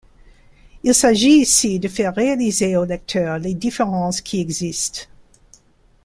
Il 0.81 0.95
s'agit 0.95 1.41
ici 1.41 1.77
de 1.77 1.87
faire 1.87 2.15
réaliser 2.15 2.75
au 2.75 2.85
lecteur 2.85 3.37
les 3.37 3.53
différences 3.53 4.19
qui 4.19 4.41
existent. 4.41 5.01